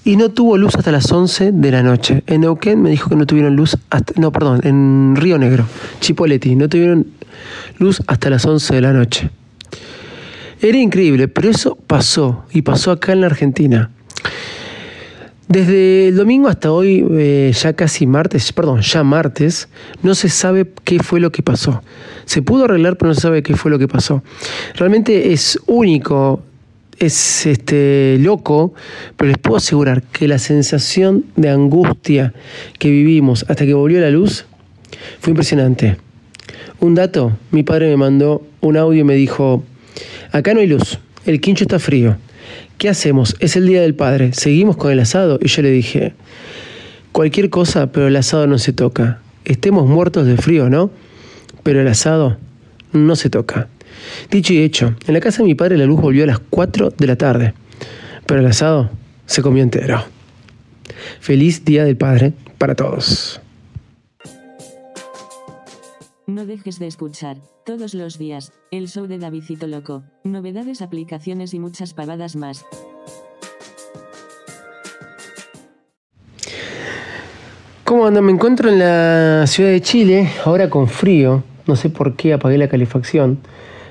y 0.09 0.17
no 0.17 0.29
tuvo 0.29 0.57
luz 0.57 0.75
hasta 0.75 0.91
las 0.91 1.11
11 1.11 1.51
de 1.51 1.71
la 1.71 1.83
noche. 1.83 2.23
En 2.25 2.41
Neuquén 2.41 2.81
me 2.81 2.89
dijo 2.89 3.09
que 3.09 3.15
no 3.15 3.25
tuvieron 3.25 3.55
luz 3.55 3.77
hasta, 3.89 4.13
no, 4.19 4.31
perdón, 4.31 4.61
en 4.63 5.15
Río 5.15 5.37
Negro, 5.37 5.65
Chipoleti, 5.99 6.55
no 6.55 6.69
tuvieron 6.69 7.07
luz 7.77 8.01
hasta 8.07 8.29
las 8.29 8.45
11 8.45 8.75
de 8.75 8.81
la 8.81 8.93
noche. 8.93 9.29
Era 10.61 10.77
increíble, 10.77 11.27
pero 11.27 11.49
eso 11.49 11.75
pasó 11.75 12.45
y 12.51 12.63
pasó 12.63 12.91
acá 12.91 13.13
en 13.13 13.21
la 13.21 13.27
Argentina. 13.27 13.91
Desde 15.49 16.09
el 16.09 16.15
domingo 16.15 16.47
hasta 16.47 16.71
hoy, 16.71 17.03
eh, 17.09 17.51
ya 17.59 17.73
casi 17.73 18.05
martes, 18.05 18.53
perdón, 18.53 18.81
ya 18.81 19.03
martes, 19.03 19.67
no 20.03 20.13
se 20.13 20.29
sabe 20.29 20.71
qué 20.83 20.99
fue 20.99 21.19
lo 21.19 21.31
que 21.31 21.41
pasó. 21.41 21.81
Se 22.25 22.43
pudo 22.43 22.65
arreglar, 22.65 22.97
pero 22.97 23.09
no 23.09 23.15
se 23.15 23.21
sabe 23.21 23.41
qué 23.41 23.55
fue 23.55 23.71
lo 23.71 23.79
que 23.79 23.87
pasó. 23.87 24.21
Realmente 24.75 25.33
es 25.33 25.59
único 25.65 26.43
es 26.99 27.47
este, 27.47 28.17
loco, 28.19 28.75
pero 29.17 29.29
les 29.29 29.39
puedo 29.39 29.57
asegurar 29.57 30.03
que 30.03 30.27
la 30.27 30.37
sensación 30.37 31.25
de 31.35 31.49
angustia 31.49 32.33
que 32.77 32.91
vivimos 32.91 33.43
hasta 33.49 33.65
que 33.65 33.73
volvió 33.73 34.01
la 34.01 34.11
luz 34.11 34.45
fue 35.19 35.31
impresionante. 35.31 35.97
Un 36.79 36.93
dato, 36.93 37.35
mi 37.49 37.63
padre 37.63 37.87
me 37.87 37.97
mandó 37.97 38.45
un 38.61 38.77
audio 38.77 39.01
y 39.01 39.03
me 39.03 39.15
dijo, 39.15 39.63
acá 40.31 40.53
no 40.53 40.59
hay 40.59 40.67
luz, 40.67 40.99
el 41.25 41.41
quincho 41.41 41.63
está 41.63 41.79
frío. 41.79 42.17
¿Qué 42.77 42.89
hacemos? 42.89 43.35
Es 43.39 43.55
el 43.55 43.67
Día 43.67 43.81
del 43.81 43.95
Padre, 43.95 44.33
¿seguimos 44.33 44.77
con 44.77 44.91
el 44.91 44.99
asado? 44.99 45.39
Y 45.41 45.47
yo 45.47 45.61
le 45.61 45.71
dije, 45.71 46.13
cualquier 47.11 47.49
cosa, 47.49 47.91
pero 47.91 48.07
el 48.07 48.15
asado 48.15 48.47
no 48.47 48.57
se 48.57 48.73
toca. 48.73 49.19
Estemos 49.45 49.87
muertos 49.87 50.25
de 50.25 50.37
frío, 50.37 50.69
¿no? 50.69 50.91
Pero 51.63 51.81
el 51.81 51.87
asado 51.87 52.37
no 52.93 53.15
se 53.15 53.29
toca. 53.29 53.67
Dicho 54.31 54.53
y 54.53 54.59
hecho, 54.59 54.95
en 55.07 55.13
la 55.13 55.19
casa 55.19 55.39
de 55.39 55.45
mi 55.45 55.55
padre 55.55 55.77
la 55.77 55.85
luz 55.85 55.99
volvió 55.99 56.23
a 56.23 56.27
las 56.27 56.39
4 56.39 56.93
de 56.97 57.07
la 57.07 57.15
tarde, 57.15 57.53
pero 58.25 58.39
el 58.39 58.45
asado 58.45 58.89
se 59.25 59.41
comió 59.41 59.63
entero. 59.63 60.03
Feliz 61.19 61.65
Día 61.65 61.83
del 61.83 61.97
Padre 61.97 62.33
para 62.57 62.75
todos. 62.75 63.41
No 66.29 66.45
dejes 66.45 66.77
de 66.77 66.85
escuchar, 66.85 67.37
todos 67.65 67.95
los 67.95 68.19
días, 68.19 68.53
el 68.69 68.87
show 68.87 69.07
de 69.07 69.17
Davidito 69.17 69.65
Loco, 69.65 70.03
novedades, 70.23 70.83
aplicaciones 70.83 71.55
y 71.55 71.59
muchas 71.59 71.95
pavadas 71.95 72.35
más. 72.35 72.67
¿Cómo 77.83 78.05
anda? 78.05 78.21
Me 78.21 78.31
encuentro 78.31 78.69
en 78.69 78.77
la 78.77 79.47
ciudad 79.47 79.71
de 79.71 79.81
Chile, 79.81 80.29
ahora 80.45 80.69
con 80.69 80.87
frío. 80.87 81.43
No 81.65 81.75
sé 81.75 81.89
por 81.89 82.15
qué 82.15 82.33
apagué 82.33 82.59
la 82.59 82.69
calefacción 82.69 83.39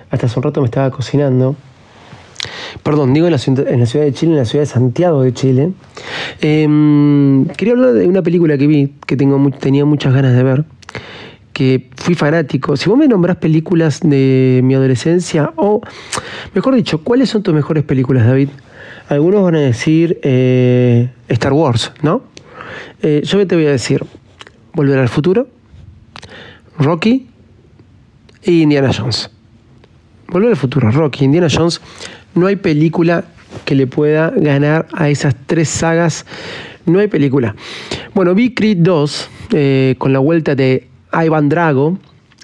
hasta 0.09 0.26
hace 0.26 0.38
un 0.38 0.45
rato 0.45 0.61
me 0.61 0.66
estaba 0.66 0.92
cocinando. 0.92 1.57
Perdón, 2.85 3.14
digo 3.14 3.26
en 3.26 3.33
la, 3.33 3.38
ciudad 3.38 3.64
de 3.66 4.12
Chile, 4.12 4.33
en 4.33 4.38
la 4.38 4.45
ciudad 4.45 4.62
de 4.62 4.66
Santiago 4.66 5.23
de 5.23 5.35
Chile. 5.35 5.73
Em, 6.40 7.47
quería 7.47 7.75
hablar 7.75 7.95
de 7.95 8.07
una 8.07 8.23
película 8.23 8.57
que 8.57 8.68
vi, 8.68 8.95
que 9.09 9.16
tengo, 9.16 9.50
tenía 9.59 9.85
muchas 9.85 10.14
ganas 10.14 10.37
de 10.37 10.42
ver, 10.45 10.64
que 11.59 11.91
fui 11.97 12.15
fanático. 12.15 12.77
Si 12.77 12.88
vos 12.88 12.97
me 12.97 13.09
nombrás 13.09 13.38
películas 13.38 13.99
de 14.00 14.61
mi 14.62 14.75
adolescencia, 14.77 15.53
o 15.57 15.81
mejor 16.55 16.77
dicho, 16.77 17.03
¿cuáles 17.03 17.31
son 17.31 17.43
tus 17.43 17.53
mejores 17.53 17.83
películas, 17.83 18.25
David? 18.25 18.50
Algunos 19.09 19.43
van 19.43 19.57
a 19.57 19.61
decir 19.61 20.21
eh, 20.23 21.11
Star 21.27 21.53
Wars, 21.53 21.91
¿no? 22.00 22.23
Eh, 23.03 23.23
yo 23.25 23.45
te 23.45 23.57
voy 23.57 23.67
a 23.67 23.73
decir, 23.73 24.05
Volver 24.73 25.00
al 25.00 25.09
futuro, 25.09 25.49
Rocky 26.79 27.27
e 28.45 28.53
Indiana 28.53 28.93
Jones. 28.97 29.29
Volver 30.29 30.50
al 30.50 30.57
futuro, 30.57 30.93
Rocky, 30.93 31.25
Indiana 31.25 31.49
Jones, 31.50 31.81
no 32.37 32.47
hay 32.47 32.55
película 32.55 33.25
que 33.65 33.75
le 33.75 33.88
pueda 33.88 34.31
ganar 34.31 34.87
a 34.93 35.09
esas 35.09 35.35
tres 35.47 35.69
sagas. 35.69 36.25
No 36.87 37.00
hay 37.00 37.09
película. 37.09 37.57
Bueno, 38.15 38.33
vi 38.37 38.55
Creed 38.55 38.79
2 38.79 39.31
eh, 39.55 39.97
con 39.99 40.12
la 40.12 40.21
vuelta 40.21 40.55
de 40.55 40.87
Ivan 41.25 41.49
Drago. 41.49 41.99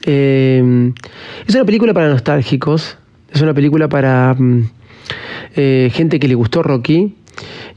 Eh, 0.05 0.93
es 1.47 1.55
una 1.55 1.65
película 1.65 1.95
para 1.95 2.09
nostálgicos. 2.09 2.99
Es 3.33 3.43
una 3.43 3.55
película 3.55 3.89
para 3.89 4.35
mm, 4.35 4.71
eh, 5.57 5.91
gente 5.93 6.19
que 6.19 6.29
le 6.29 6.35
gustó 6.35 6.63
Rocky. 6.63 7.17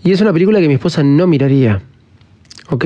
Y 0.04 0.12
es 0.12 0.22
una 0.22 0.34
película 0.34 0.60
que 0.60 0.68
mi 0.68 0.76
esposa 0.76 1.04
no 1.04 1.28
miraría. 1.28 1.82
¿Ok? 2.70 2.86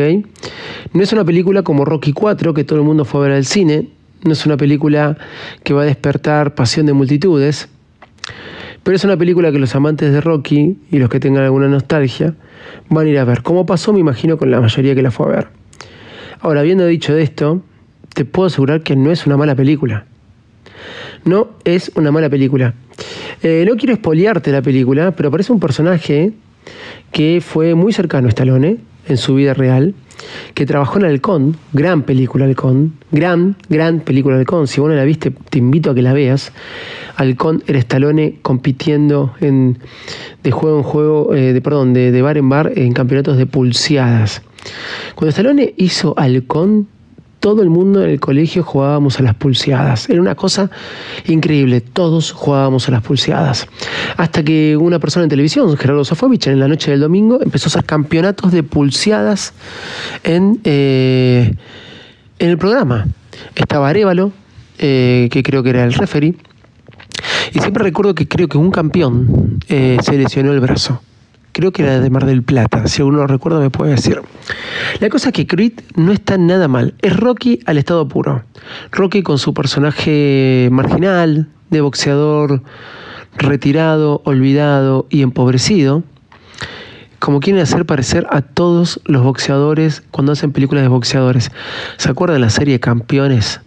No 0.94 1.04
es 1.04 1.12
una 1.14 1.26
película 1.26 1.64
como 1.64 1.86
Rocky 1.86 2.14
4, 2.14 2.54
que 2.54 2.64
todo 2.64 2.80
el 2.80 2.86
mundo 2.86 3.06
fue 3.06 3.22
a 3.22 3.24
ver 3.24 3.32
al 3.34 3.46
cine. 3.46 3.90
No 4.24 4.34
es 4.34 4.46
una 4.46 4.58
película 4.58 5.18
que 5.64 5.74
va 5.74 5.82
a 5.82 5.86
despertar 5.86 6.54
pasión 6.54 6.86
de 6.86 6.94
multitudes. 6.94 7.70
Pero 8.84 8.96
es 8.96 9.04
una 9.04 9.18
película 9.18 9.52
que 9.52 9.60
los 9.60 9.76
amantes 9.76 10.12
de 10.12 10.22
Rocky 10.22 10.78
y 10.90 10.98
los 10.98 11.10
que 11.10 11.20
tengan 11.20 11.44
alguna 11.44 11.68
nostalgia 11.68 12.36
van 12.90 13.06
a 13.06 13.10
ir 13.10 13.20
a 13.20 13.26
ver. 13.26 13.44
Como 13.44 13.66
pasó, 13.66 13.94
me 13.94 14.00
imagino, 14.00 14.38
con 14.38 14.50
la 14.50 14.60
mayoría 14.60 14.96
que 14.96 15.02
la 15.02 15.12
fue 15.12 15.28
a 15.28 15.30
ver. 15.30 15.48
Ahora, 16.40 16.62
habiendo 16.62 16.86
dicho 16.88 17.16
esto, 17.16 17.62
te 18.14 18.26
puedo 18.26 18.48
asegurar 18.48 18.82
que 18.82 18.96
no 18.96 19.12
es 19.12 19.26
una 19.26 19.38
mala 19.38 19.56
película. 19.56 20.06
No 21.24 21.50
es 21.64 21.92
una 21.96 22.12
mala 22.12 22.30
película. 22.30 22.74
Eh, 23.44 23.66
no 23.68 23.76
quiero 23.76 23.94
espoliarte 23.94 24.52
la 24.52 24.62
película, 24.62 25.12
pero 25.12 25.30
aparece 25.30 25.54
un 25.54 25.60
personaje 25.60 26.34
que 27.12 27.42
fue 27.42 27.76
muy 27.76 27.94
cercano 27.94 28.28
a 28.28 28.30
Stallone 28.30 28.78
en 29.08 29.18
su 29.18 29.36
vida 29.36 29.54
real 29.54 29.94
que 30.54 30.66
trabajó 30.66 31.00
en 31.00 31.06
Halcón, 31.06 31.58
gran 31.74 32.04
película 32.04 32.46
Halcón, 32.46 32.94
gran, 33.12 33.56
gran 33.70 34.00
película 34.02 34.38
Halcón. 34.38 34.68
Si 34.68 34.82
vos 34.82 34.90
no 34.90 34.96
la 34.96 35.04
viste, 35.04 35.32
te 35.32 35.60
invito 35.60 35.92
a 35.92 35.96
que 35.96 36.02
la 36.02 36.14
veas. 36.14 36.52
Halcón 37.16 37.64
era 37.68 37.80
Stallone 37.80 38.40
compitiendo 38.42 39.34
en, 39.42 39.80
de 40.44 40.52
juego 40.52 40.78
en 40.78 40.84
juego, 40.84 41.36
eh, 41.36 41.54
de, 41.54 41.62
perdón, 41.62 41.94
de, 41.94 42.12
de 42.12 42.22
bar 42.22 42.38
en 42.38 42.50
bar 42.50 42.72
en 42.76 42.94
campeonatos 42.94 43.38
de 43.38 43.46
pulseadas. 43.46 44.42
Cuando 45.16 45.30
Stallone 45.30 45.74
hizo 45.78 46.14
Halcón, 46.18 46.88
todo 47.42 47.64
el 47.64 47.70
mundo 47.70 48.04
en 48.04 48.12
el 48.12 48.20
colegio 48.20 48.64
jugábamos 48.64 49.20
a 49.20 49.24
las 49.24 49.36
pulseadas. 49.36 50.10
Era 50.10 50.22
una 50.22 50.36
cosa 50.36 50.70
increíble, 51.26 51.82
todos 51.82 52.32
jugábamos 52.32 52.88
a 52.88 52.92
las 52.92 53.02
pulseadas. 53.02 53.68
Hasta 54.16 54.44
que 54.44 54.78
una 54.78 55.00
persona 55.00 55.24
en 55.24 55.30
televisión, 55.30 55.76
Gerardo 55.76 56.06
Sofovich, 56.06 56.48
en 56.48 56.60
la 56.60 56.68
noche 56.68 56.92
del 56.92 57.02
domingo 57.02 57.40
empezó 57.42 57.66
a 57.66 57.70
hacer 57.70 57.84
campeonatos 57.84 58.52
de 58.52 58.62
pulseadas 58.64 59.54
en, 60.24 60.62
eh, 60.64 61.54
en 62.38 62.50
el 62.50 62.58
programa. 62.60 63.08
Estaba 63.56 63.90
Arevalo, 63.90 64.32
eh, 64.78 65.28
que 65.32 65.42
creo 65.42 65.64
que 65.64 65.72
era 65.72 65.84
el 65.84 65.94
referee, 65.94 66.36
y 67.54 67.60
siempre 67.60 67.84
recuerdo 67.84 68.14
que 68.14 68.28
creo 68.28 68.48
que 68.48 68.60
un 68.60 68.70
campeón 68.70 69.60
eh, 69.68 69.98
se 70.04 70.14
lesionó 70.14 70.54
el 70.54 70.60
brazo 70.60 71.02
creo 71.52 71.72
que 71.72 71.84
era 71.84 72.00
de 72.00 72.10
Mar 72.10 72.26
del 72.26 72.44
Plata, 72.44 72.88
si 72.88 73.02
alguno 73.02 73.20
lo 73.20 73.28
recuerda 73.28 73.60
me 73.60 73.70
puede 73.70 73.92
decir. 73.92 74.22
La 75.00 75.10
cosa 75.10 75.30
es 75.30 75.34
que 75.34 75.48
Creed 75.48 75.74
no 75.96 76.12
está 76.12 76.38
nada 76.38 76.68
mal, 76.68 76.94
es 77.02 77.16
Rocky 77.16 77.60
al 77.66 77.78
estado 77.78 78.08
puro. 78.08 78.44
Rocky 78.92 79.24
con 79.24 79.38
su 79.38 79.54
personaje 79.54 80.70
marginal, 80.72 81.48
de 81.70 81.82
boxeador 81.82 82.62
retirado, 83.38 84.22
olvidado 84.26 85.08
y 85.10 85.22
empobrecido, 85.22 86.04
como 87.20 87.40
quieren 87.40 87.62
hacer 87.62 87.86
parecer 87.86 88.28
a 88.30 88.42
todos 88.42 89.00
los 89.06 89.24
boxeadores 89.24 90.04
cuando 90.12 90.32
hacen 90.34 90.52
películas 90.52 90.84
de 90.84 90.90
boxeadores. 90.90 91.52
¿Se 91.98 92.10
acuerdan 92.10 92.36
de 92.36 92.42
la 92.42 92.50
serie 92.50 92.80
Campeones? 92.80 93.62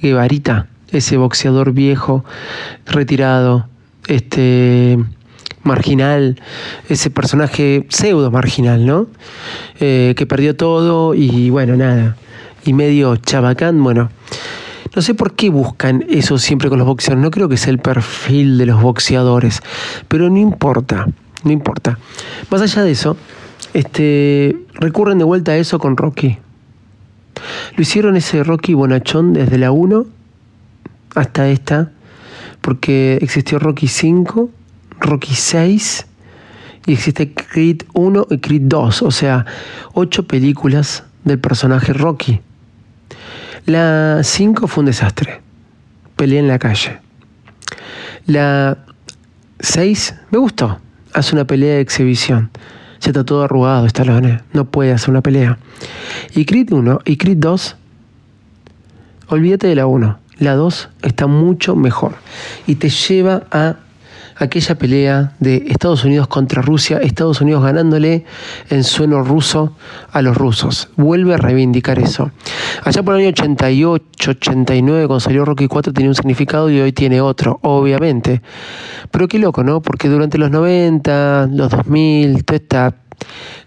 Guevarita, 0.00 0.68
ese 0.90 1.16
boxeador 1.16 1.72
viejo, 1.72 2.24
retirado, 2.86 3.66
este 4.06 4.98
marginal, 5.62 6.40
ese 6.88 7.10
personaje 7.10 7.86
pseudo 7.88 8.30
marginal, 8.30 8.86
¿no? 8.86 9.06
Eh, 9.78 10.14
que 10.16 10.26
perdió 10.26 10.56
todo 10.56 11.14
y 11.14 11.50
bueno, 11.50 11.76
nada. 11.76 12.16
Y 12.64 12.72
medio 12.72 13.16
chabacán, 13.16 13.82
bueno. 13.82 14.10
No 14.94 15.02
sé 15.02 15.14
por 15.14 15.34
qué 15.34 15.50
buscan 15.50 16.04
eso 16.08 16.36
siempre 16.38 16.68
con 16.68 16.78
los 16.78 16.86
boxeadores. 16.86 17.22
No 17.22 17.30
creo 17.30 17.48
que 17.48 17.56
sea 17.56 17.70
el 17.70 17.78
perfil 17.78 18.58
de 18.58 18.66
los 18.66 18.82
boxeadores. 18.82 19.60
Pero 20.08 20.28
no 20.28 20.38
importa, 20.38 21.06
no 21.44 21.52
importa. 21.52 21.98
Más 22.50 22.60
allá 22.60 22.82
de 22.82 22.90
eso, 22.90 23.16
este, 23.72 24.56
recurren 24.74 25.18
de 25.18 25.24
vuelta 25.24 25.52
a 25.52 25.56
eso 25.56 25.78
con 25.78 25.96
Rocky. 25.96 26.38
Lo 27.76 27.82
hicieron 27.82 28.16
ese 28.16 28.42
Rocky 28.42 28.74
Bonachón 28.74 29.32
desde 29.32 29.58
la 29.58 29.70
1 29.70 30.06
hasta 31.14 31.48
esta, 31.48 31.92
porque 32.60 33.18
existió 33.22 33.58
Rocky 33.58 33.86
5 33.86 34.50
Rocky 35.00 35.34
6 35.34 36.06
y 36.86 36.92
existe 36.92 37.32
Creed 37.32 37.82
1 37.94 38.26
y 38.30 38.38
Creed 38.38 38.62
2, 38.64 39.02
o 39.02 39.10
sea, 39.10 39.46
ocho 39.92 40.26
películas 40.26 41.04
del 41.24 41.38
personaje 41.38 41.92
Rocky. 41.92 42.40
La 43.66 44.20
5 44.22 44.66
fue 44.66 44.82
un 44.82 44.86
desastre. 44.86 45.40
Pelea 46.16 46.40
en 46.40 46.48
la 46.48 46.58
calle. 46.58 46.98
La 48.26 48.78
6 49.60 50.14
me 50.30 50.38
gustó. 50.38 50.80
Hace 51.12 51.34
una 51.34 51.44
pelea 51.44 51.74
de 51.74 51.80
exhibición. 51.80 52.50
Se 52.98 53.10
está 53.10 53.24
todo 53.24 53.44
arrugado, 53.44 53.86
Stallone. 53.86 54.40
No 54.52 54.66
puede 54.66 54.92
hacer 54.92 55.10
una 55.10 55.22
pelea. 55.22 55.58
Y 56.34 56.44
Creed 56.44 56.72
1 56.72 57.00
y 57.04 57.16
Creed 57.16 57.38
2, 57.38 57.76
olvídate 59.28 59.66
de 59.66 59.74
la 59.74 59.86
1. 59.86 60.18
La 60.38 60.54
2 60.54 60.88
está 61.02 61.26
mucho 61.26 61.76
mejor. 61.76 62.14
Y 62.66 62.76
te 62.76 62.88
lleva 62.88 63.44
a 63.50 63.76
aquella 64.40 64.74
pelea 64.74 65.34
de 65.38 65.66
Estados 65.68 66.04
Unidos 66.04 66.26
contra 66.26 66.62
Rusia, 66.62 66.98
Estados 66.98 67.40
Unidos 67.42 67.62
ganándole 67.62 68.24
en 68.70 68.84
sueno 68.84 69.22
ruso 69.22 69.76
a 70.10 70.22
los 70.22 70.36
rusos. 70.36 70.88
Vuelve 70.96 71.34
a 71.34 71.36
reivindicar 71.36 71.98
eso. 71.98 72.32
Allá 72.82 73.02
por 73.02 73.14
el 73.14 73.20
año 73.20 73.28
88, 73.28 74.30
89, 74.30 75.06
cuando 75.06 75.20
salió 75.20 75.44
Rocky 75.44 75.68
4, 75.68 75.92
tenía 75.92 76.08
un 76.08 76.14
significado 76.14 76.70
y 76.70 76.80
hoy 76.80 76.92
tiene 76.92 77.20
otro, 77.20 77.60
obviamente. 77.62 78.40
Pero 79.10 79.28
qué 79.28 79.38
loco, 79.38 79.62
¿no? 79.62 79.82
Porque 79.82 80.08
durante 80.08 80.38
los 80.38 80.50
90, 80.50 81.50
los 81.52 81.70
2000, 81.70 82.44
toda 82.44 82.56
esta 82.56 82.94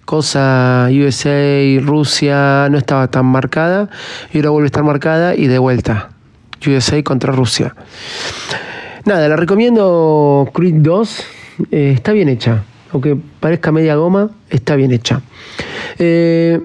cosa 0.06 0.90
USA, 0.90 1.80
Rusia 1.82 2.68
no 2.72 2.80
estaba 2.80 3.08
tan 3.10 3.28
marcada 3.28 3.90
y 4.34 4.38
ahora 4.38 4.50
vuelve 4.50 4.66
a 4.66 4.68
estar 4.68 4.84
marcada 4.84 5.36
y 5.36 5.46
de 5.46 5.60
vuelta. 5.60 6.10
USA 6.66 7.04
contra 7.04 7.32
Rusia. 7.32 7.76
Nada, 9.06 9.28
la 9.28 9.36
recomiendo 9.36 10.50
Creed 10.54 10.76
2. 10.76 11.24
Eh, 11.72 11.92
está 11.94 12.14
bien 12.14 12.30
hecha. 12.30 12.64
Aunque 12.94 13.18
parezca 13.42 13.72
media 13.72 13.96
goma, 13.96 14.32
está 14.50 14.78
bien 14.78 14.94
hecha. 14.94 15.22
Eh, 16.00 16.62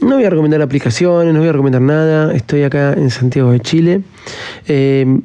no 0.00 0.14
voy 0.14 0.24
a 0.24 0.30
recomendar 0.30 0.62
aplicaciones, 0.62 1.34
no 1.34 1.40
voy 1.40 1.48
a 1.48 1.52
recomendar 1.52 1.82
nada. 1.82 2.32
Estoy 2.32 2.62
acá 2.62 2.94
en 2.94 3.10
Santiago 3.10 3.52
de 3.52 3.60
Chile. 3.60 4.00
Eh, 4.66 5.20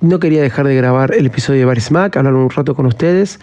no 0.00 0.20
quería 0.20 0.40
dejar 0.40 0.68
de 0.68 0.76
grabar 0.76 1.12
el 1.12 1.26
episodio 1.26 1.58
de 1.58 1.64
Bar 1.64 1.80
Smack, 1.80 2.16
hablar 2.16 2.34
un 2.34 2.48
rato 2.48 2.76
con 2.76 2.86
ustedes. 2.86 3.40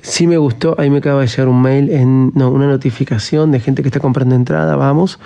Si 0.00 0.26
me 0.26 0.38
gustó, 0.38 0.74
ahí 0.76 0.90
me 0.90 0.98
acaba 0.98 1.20
de 1.20 1.28
llegar 1.28 1.46
un 1.46 1.62
mail, 1.62 1.88
en, 1.90 2.32
no, 2.34 2.50
una 2.50 2.66
notificación 2.66 3.52
de 3.52 3.60
gente 3.60 3.82
que 3.82 3.88
está 3.88 4.00
comprando 4.00 4.34
entrada, 4.34 4.74
vamos. 4.74 5.20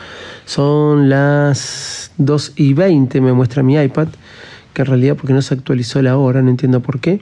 Son 0.44 1.08
las 1.08 2.12
2 2.18 2.52
y 2.56 2.74
20, 2.74 3.22
me 3.22 3.32
muestra 3.32 3.62
mi 3.62 3.76
iPad 3.76 4.08
que 4.72 4.82
en 4.82 4.86
realidad 4.86 5.16
porque 5.16 5.32
no 5.32 5.42
se 5.42 5.54
actualizó 5.54 6.02
la 6.02 6.16
hora, 6.16 6.42
no 6.42 6.50
entiendo 6.50 6.80
por 6.80 7.00
qué. 7.00 7.20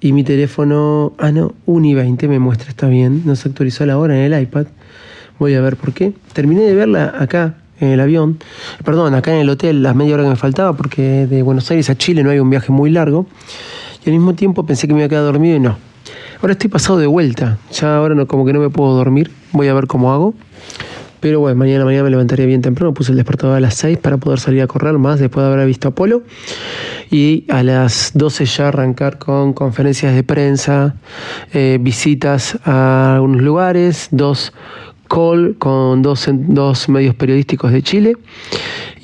Y 0.00 0.12
mi 0.12 0.24
teléfono, 0.24 1.12
ah 1.18 1.30
no, 1.30 1.54
Uni 1.64 1.94
20 1.94 2.26
me 2.28 2.38
muestra, 2.38 2.70
está 2.70 2.88
bien, 2.88 3.22
no 3.24 3.36
se 3.36 3.48
actualizó 3.48 3.86
la 3.86 3.98
hora 3.98 4.16
en 4.16 4.32
el 4.32 4.42
iPad. 4.42 4.66
Voy 5.38 5.54
a 5.54 5.60
ver 5.60 5.76
por 5.76 5.92
qué. 5.92 6.12
Terminé 6.32 6.62
de 6.62 6.74
verla 6.74 7.14
acá, 7.18 7.54
en 7.82 7.88
el 7.88 8.00
avión, 8.00 8.38
perdón, 8.84 9.14
acá 9.14 9.32
en 9.32 9.40
el 9.40 9.50
hotel, 9.50 9.82
las 9.82 9.96
media 9.96 10.14
hora 10.14 10.22
que 10.22 10.30
me 10.30 10.36
faltaba, 10.36 10.76
porque 10.76 11.26
de 11.26 11.42
Buenos 11.42 11.68
Aires 11.70 11.90
a 11.90 11.96
Chile 11.96 12.22
no 12.22 12.30
hay 12.30 12.38
un 12.38 12.48
viaje 12.48 12.70
muy 12.70 12.90
largo. 12.90 13.26
Y 14.04 14.10
al 14.10 14.16
mismo 14.16 14.34
tiempo 14.34 14.64
pensé 14.64 14.86
que 14.86 14.94
me 14.94 15.00
iba 15.00 15.06
a 15.06 15.08
quedar 15.08 15.24
dormido 15.24 15.56
y 15.56 15.60
no. 15.60 15.76
Ahora 16.40 16.52
estoy 16.52 16.70
pasado 16.70 16.98
de 16.98 17.06
vuelta, 17.06 17.58
ya 17.72 17.96
ahora 17.96 18.14
no, 18.14 18.26
como 18.26 18.44
que 18.44 18.52
no 18.52 18.60
me 18.60 18.70
puedo 18.70 18.94
dormir, 18.94 19.30
voy 19.52 19.68
a 19.68 19.74
ver 19.74 19.86
cómo 19.86 20.12
hago. 20.12 20.34
Pero 21.22 21.38
bueno, 21.38 21.54
mañana, 21.54 21.84
mañana 21.84 22.02
me 22.02 22.10
levantaría 22.10 22.46
bien 22.46 22.62
temprano, 22.62 22.92
puse 22.92 23.12
el 23.12 23.16
despertador 23.16 23.56
a 23.56 23.60
las 23.60 23.74
6 23.76 23.98
para 23.98 24.16
poder 24.16 24.40
salir 24.40 24.60
a 24.60 24.66
correr 24.66 24.98
más 24.98 25.20
después 25.20 25.46
de 25.46 25.52
haber 25.52 25.64
visto 25.68 25.86
Apolo. 25.86 26.24
Y 27.12 27.44
a 27.48 27.62
las 27.62 28.10
12 28.14 28.44
ya 28.44 28.66
arrancar 28.66 29.18
con 29.18 29.52
conferencias 29.52 30.16
de 30.16 30.24
prensa, 30.24 30.96
eh, 31.52 31.78
visitas 31.80 32.58
a 32.64 33.14
algunos 33.14 33.40
lugares, 33.40 34.08
dos 34.10 34.52
call 35.08 35.54
con 35.58 36.02
dos, 36.02 36.28
dos 36.28 36.88
medios 36.88 37.14
periodísticos 37.14 37.70
de 37.70 37.82
Chile. 37.82 38.16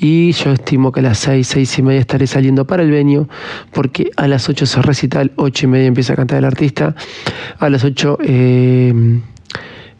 Y 0.01 0.33
yo 0.33 0.51
estimo 0.51 0.91
que 0.91 0.99
a 0.99 1.03
las 1.03 1.19
6, 1.19 1.47
6 1.47 1.79
y 1.79 1.81
media 1.83 2.01
estaré 2.01 2.27
saliendo 2.27 2.67
para 2.67 2.83
el 2.83 2.91
venio, 2.91 3.29
porque 3.71 4.11
a 4.17 4.27
las 4.27 4.49
8 4.49 4.65
se 4.65 4.81
recital, 4.81 5.31
8 5.37 5.67
y 5.67 5.69
media 5.69 5.87
empieza 5.87 6.11
a 6.11 6.15
cantar 6.17 6.39
el 6.39 6.45
artista. 6.45 6.95
A 7.59 7.69
las 7.69 7.85
8 7.85 8.17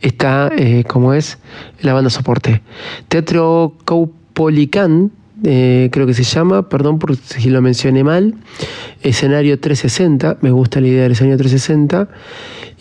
está, 0.01 0.51
eh, 0.57 0.83
como 0.87 1.13
es, 1.13 1.37
la 1.81 1.93
banda 1.93 2.09
soporte. 2.09 2.61
Teatro 3.07 3.75
Caupolicán, 3.85 5.11
eh, 5.43 5.89
creo 5.91 6.05
que 6.05 6.13
se 6.13 6.23
llama, 6.23 6.67
perdón 6.67 6.99
por 6.99 7.15
si 7.15 7.49
lo 7.49 7.61
mencioné 7.61 8.03
mal. 8.03 8.35
Escenario 9.01 9.59
360, 9.59 10.37
me 10.41 10.51
gusta 10.51 10.81
la 10.81 10.87
idea 10.87 11.03
del 11.03 11.13
escenario 11.13 11.37
360. 11.37 12.09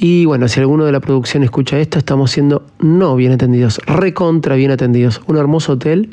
Y 0.01 0.27
bueno, 0.27 0.47
si 0.47 0.61
alguno 0.61 0.85
de 0.85 0.93
la 0.93 1.01
producción 1.01 1.43
escucha 1.43 1.79
esto, 1.79 1.99
estamos 1.99 2.31
siendo 2.31 2.65
no 2.79 3.17
bien 3.17 3.33
atendidos, 3.33 3.81
recontra 3.85 4.55
bien 4.55 4.71
atendidos. 4.71 5.21
Un 5.27 5.37
hermoso 5.37 5.73
hotel 5.73 6.11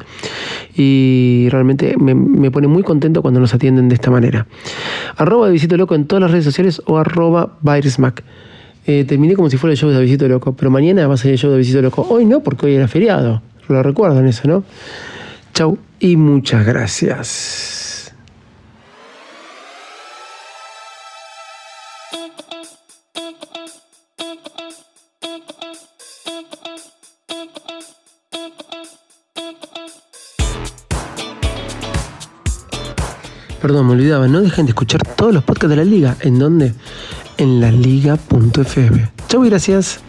y 0.76 1.48
realmente 1.52 1.96
me, 1.98 2.50
pone 2.50 2.68
muy 2.68 2.82
contento 2.82 3.22
cuando 3.22 3.40
nos 3.40 3.54
atienden 3.54 3.88
de 3.88 3.96
esta 3.96 4.10
manera. 4.10 4.48
Arroba 5.18 5.48
de 5.48 5.54
Visito 5.54 5.78
Loco 5.78 5.94
en 5.94 6.06
todas 6.06 6.22
las 6.22 6.32
redes 6.32 6.46
sociales 6.46 6.82
o 6.86 6.98
arroba 6.98 7.60
Virusmac. 7.62 8.24
Eh, 8.88 9.04
terminé 9.06 9.36
como 9.36 9.50
si 9.50 9.58
fuera 9.58 9.72
el 9.72 9.78
show 9.78 9.90
de 9.90 10.00
Visito 10.00 10.28
Loco, 10.28 10.56
pero 10.56 10.70
mañana 10.70 11.08
va 11.08 11.16
a 11.16 11.18
ser 11.18 11.32
el 11.32 11.38
show 11.38 11.52
de 11.52 11.58
Visito 11.58 11.82
Loco. 11.82 12.06
Hoy 12.10 12.26
no, 12.26 12.42
porque 12.42 12.68
hoy 12.68 12.76
era 12.76 12.88
feriado. 12.88 13.42
Lo 13.68 13.82
recuerdan 13.82 14.28
eso, 14.28 14.48
¿no? 14.48 14.64
Chau 15.54 15.78
y 16.00 16.16
muchas 16.18 16.66
gracias. 16.66 18.14
Perdón, 33.66 33.88
me 33.88 33.94
olvidaba, 33.94 34.28
no 34.28 34.42
dejen 34.42 34.68
de 34.68 34.70
escuchar 34.70 35.02
todos 35.16 35.34
los 35.34 35.44
podcasts 35.44 35.70
de 35.72 35.76
la 35.78 35.84
liga. 35.84 36.16
¿En 36.20 36.38
dónde? 36.38 36.76
En 37.38 37.60
la 37.60 37.70
liga.fm. 37.72 39.10
Chau 39.28 39.44
y 39.44 39.50
gracias. 39.50 40.00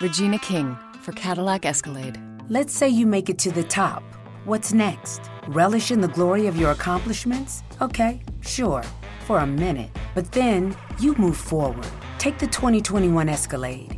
Regina 0.00 0.38
King 0.38 0.76
for 1.00 1.12
Cadillac 1.12 1.64
Escalade. 1.64 2.20
Let's 2.48 2.72
say 2.72 2.88
you 2.88 3.04
make 3.04 3.28
it 3.28 3.38
to 3.40 3.50
the 3.50 3.64
top. 3.64 4.02
What's 4.44 4.72
next? 4.72 5.22
Relish 5.48 5.90
in 5.90 6.00
the 6.00 6.08
glory 6.08 6.46
of 6.46 6.56
your 6.56 6.70
accomplishments? 6.70 7.62
Okay, 7.82 8.20
sure, 8.40 8.82
for 9.26 9.40
a 9.40 9.46
minute. 9.46 9.90
But 10.14 10.30
then 10.32 10.76
you 11.00 11.14
move 11.16 11.36
forward. 11.36 11.86
Take 12.18 12.38
the 12.38 12.46
2021 12.46 13.28
Escalade. 13.28 13.97